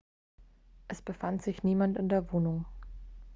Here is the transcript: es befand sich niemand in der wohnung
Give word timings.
es 0.87 0.99
befand 1.03 1.43
sich 1.43 1.61
niemand 1.61 1.95
in 1.95 2.09
der 2.09 2.31
wohnung 2.31 2.65